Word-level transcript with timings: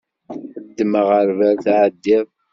Ddem 0.67 0.93
aɣerbal 1.01 1.55
tɛeddiḍ. 1.65 2.27